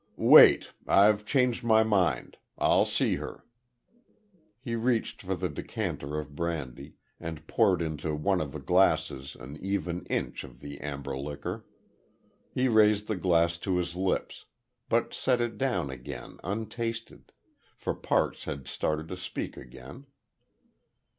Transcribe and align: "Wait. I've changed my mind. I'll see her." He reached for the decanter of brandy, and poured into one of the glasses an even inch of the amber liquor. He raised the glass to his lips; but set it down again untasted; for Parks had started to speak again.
"Wait. 0.17 0.71
I've 0.87 1.25
changed 1.27 1.63
my 1.63 1.83
mind. 1.83 2.37
I'll 2.57 2.85
see 2.85 3.17
her." 3.17 3.45
He 4.59 4.73
reached 4.75 5.21
for 5.21 5.35
the 5.35 5.47
decanter 5.47 6.17
of 6.17 6.33
brandy, 6.35 6.95
and 7.19 7.45
poured 7.45 7.83
into 7.83 8.15
one 8.15 8.41
of 8.41 8.51
the 8.51 8.59
glasses 8.59 9.35
an 9.35 9.57
even 9.63 10.07
inch 10.07 10.43
of 10.43 10.59
the 10.59 10.79
amber 10.81 11.15
liquor. 11.15 11.67
He 12.51 12.67
raised 12.67 13.05
the 13.07 13.15
glass 13.15 13.59
to 13.59 13.77
his 13.77 13.95
lips; 13.95 14.45
but 14.89 15.13
set 15.13 15.39
it 15.39 15.59
down 15.59 15.91
again 15.91 16.39
untasted; 16.43 17.31
for 17.77 17.93
Parks 17.93 18.45
had 18.45 18.67
started 18.67 19.07
to 19.09 19.15
speak 19.17 19.55
again. 19.55 20.07